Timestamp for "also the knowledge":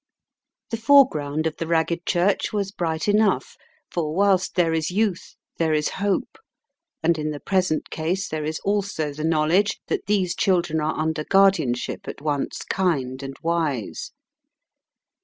8.61-9.79